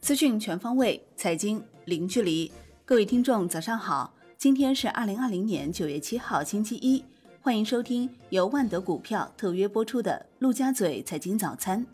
[0.00, 2.50] 资讯全方位财经零距离。
[2.86, 7.04] 各位听众早上好今天是二零二零年九月七号星期一。
[7.42, 11.84] 欢迎收听由万德股票特约播出的陆家嘴财经早餐。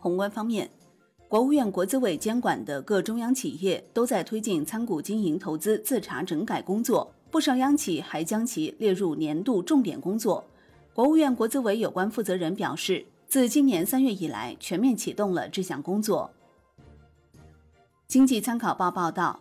[0.00, 0.68] 宏观方面
[1.28, 10.44] 国务院国资委监管的各中央企业都在推进参股经营投资自查整改工作不少央企还将其列入年度重点工作。
[10.92, 16.30] 国务院国资委有关负责人表示自今年三月以来，全面启动了这项工作。
[18.06, 19.38] 经济参考报报道，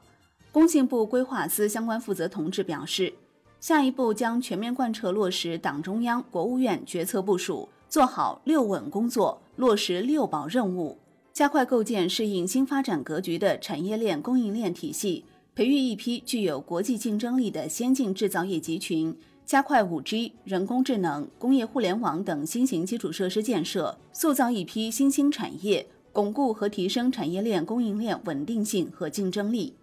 [0.52, 3.14] 工信部规划司相关负责同志表示，
[3.62, 10.98] 下一步将全面贯彻落实党中央、国务院决策部署，做好“六稳”工作，落实“六保”任务，
[11.32, 15.24] 加快构建适应新发展格局的产业链供应链体系，
[15.56, 25.88] 培育一批具有国际竞争力的先进制造业集群，加快 5G、人工智能、工业互联网等新型基础设施建设，塑造一批新兴产业。
[26.12, 29.76] 巩固和提升产业链供应链稳定性和竞争力。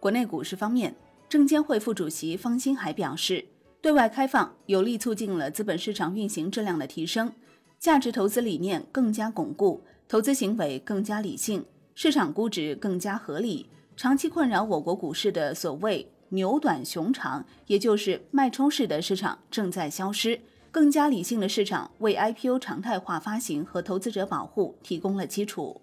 [0.00, 0.96] 国内股市方面，
[1.28, 3.44] 证监会副主席方星海表示，
[3.80, 7.30] 对外开放有力促进了资本市场运行质量的提升，
[7.78, 13.66] 价值投资理念更加巩固，投资行为更加理性，市场估值更加合理。
[13.96, 20.40] 长期困扰我国股市的所谓牛短熊长，也就是脉冲式的市场正在消失。
[20.70, 25.80] 更加理性的市场为 IPO 常态化发行和投资者保护提供了基础。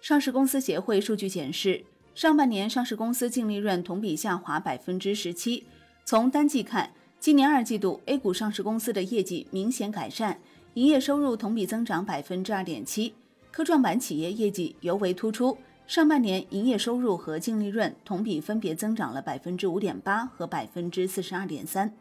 [0.00, 5.64] 上市公司协会数据显示，上半年上市公司净利润同比下滑百分之十七。
[6.04, 10.40] 从单季看，今年二季度 A 股上市公司的业绩明显改善，
[10.74, 13.14] 营业收入同比增长百分之二点七。
[13.52, 21.92] 科创板企业业绩尤为突出，上半年营业收入和净利润同比分别增长了百分之五点八和百分之四十二点三。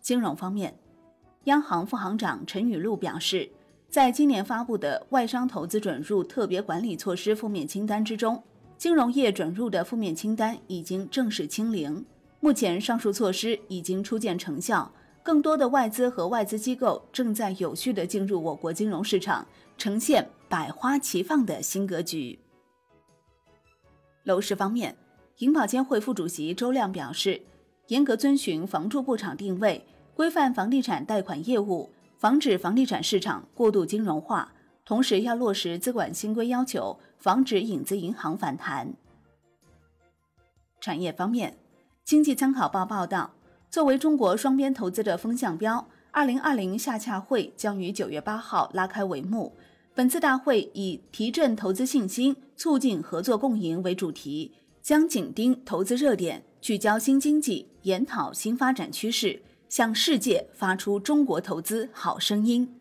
[0.00, 0.74] 金融方面，
[1.44, 3.50] 央行副行长陈雨露表示，
[3.90, 8.42] 在今年发布的外商投资准入特别管理措施负面清单之中，
[8.78, 12.02] 金融业准入的负面清单已经正式清零。
[12.40, 14.90] 目前，上述措施已经初见成效，
[15.22, 19.46] 更多的外资和外资机构正在有序的进入我国金融市场，
[19.78, 22.40] 呈现百花齐放的新格局。
[24.24, 24.96] 楼市方面，
[25.38, 27.40] 银保监会副主席周亮表示，
[27.86, 29.86] 严格遵循房住不炒定位。
[30.14, 34.52] 规范房地产贷款业务，防止房地产市场过度金融化，
[34.84, 38.94] 同时要落实资管新规要求，防止影子银行反弹。
[40.80, 41.56] 产业方面，
[42.04, 43.30] 经济参考报报道，
[43.70, 49.56] 作为中国双边投资的风向标，二零二零下洽会将于九月八号拉开帷幕。
[49.98, 59.42] 本次大会以提振投资信心、促进合作共赢为主题，将紧盯投资热点，聚焦新经济，研讨新发展趋势。
[59.68, 62.78] 向世界发出中国投资好声音。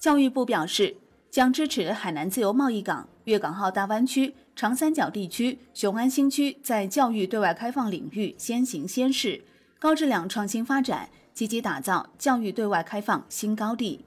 [0.00, 0.96] 教育部表示，
[1.30, 9.44] 将支持海南自由贸易港、粤港澳大湾区、长三角地区、雄安新区在教育对外开放领域先行先试，
[9.78, 14.04] 高质量创新发展，积极打造教育对外开放新高地。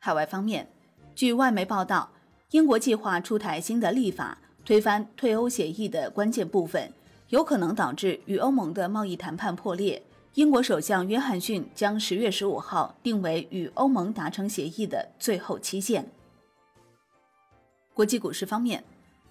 [0.00, 0.68] 海外方面，
[1.14, 2.10] 据外媒报道，
[2.52, 6.92] 英国计划出台新的立法，推翻退欧协议的关键部分。
[7.30, 10.02] 有可能导致与欧盟的贸易谈判破裂。
[10.34, 16.08] 英国首相约翰逊将十月十五号定为与欧盟达成协议的最后期限。
[17.92, 18.84] 国际股市方面，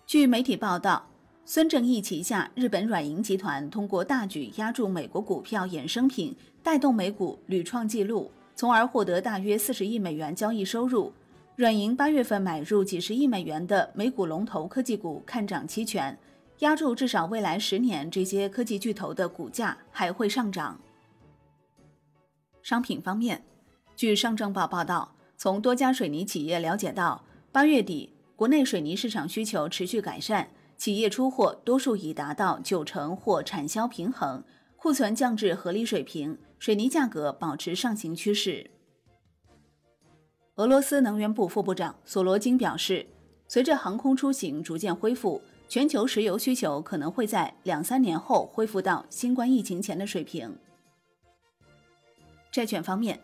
[0.06, 1.08] 据媒体报道，
[1.46, 11.14] 孙正义旗下日本软银集团通过大举压注美国股票衍生品，带动美股屡创纪录，从而获得大约四十亿美元交易收入。
[11.56, 16.18] 软银八月份买入几十亿美元的美股龙头科技股，看涨期权。
[16.60, 20.80] 压住至少未来十年，这些科技巨头的股价还会上涨。
[22.64, 23.44] 商品方面，
[23.96, 34.44] 据上证报报道，从多家水泥企业了解到，八月底国内水泥市场需求持续改善，企业出货多数已达到九成或产销平衡，
[34.78, 38.70] 库存降至合理水平，水泥价格保持上行趋势。
[40.56, 43.06] 俄罗斯能源部副部长索罗金表示，
[43.48, 45.42] 随着航空出行逐渐恢复。
[45.70, 50.58] 全球石油需求可能会在两三年后恢复到新冠疫情前的水平。
[52.50, 53.20] 债券方面，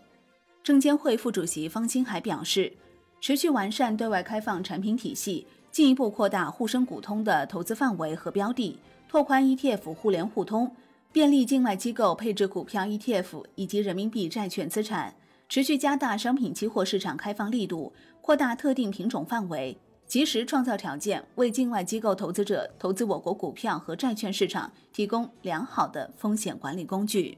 [0.62, 2.74] 证监会副主席方星海表示，
[3.22, 8.78] 持续完善对外开放产品体系，进一步扩大沪深股通的投资范围和标的，
[9.08, 10.76] 拓宽 ETF 互联互通，
[11.14, 15.14] 便利境外机构配置股票 ETF 以及人民币债券资产，
[15.48, 19.78] 持续加大商品期货市场开放力度，扩大特定品种范围。
[20.08, 27.38] 及时创造条件，为境外机构投资者投资我国股票和债券市场提供良好的风险管理工具。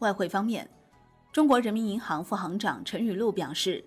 [0.00, 0.68] 外汇方面，
[1.32, 3.84] 中国人民银行副行长陈雨露表示，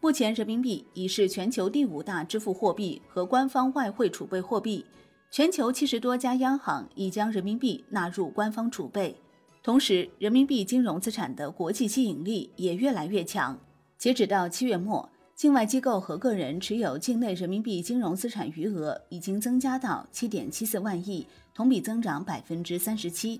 [0.00, 4.86] 目前人民币已是全球第五大支付货币和官方外汇储备货币，
[5.30, 9.14] 全球七十多家央行已将人民币纳入官方储备。
[9.62, 13.58] 同时，人民币金融资产的国际吸引力也越来越强。
[13.98, 23.38] 截止到七月末，境外机构和个人持有境内人民币金融资产余额已经增加到七点七四万亿，同比增长百分之三十七。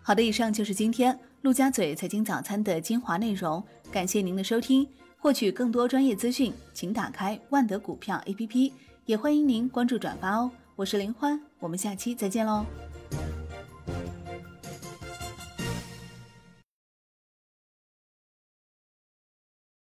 [0.00, 3.62] 好的，以上就是今天陆家嘴财经早餐的精华内容，
[3.92, 4.88] 感谢您的收听。
[5.18, 8.72] 获取更多专业资讯，请打开万德股票 APP，
[9.04, 10.48] 也欢迎您关注转发哦。
[10.76, 12.64] 我是林欢，我们下期再见喽。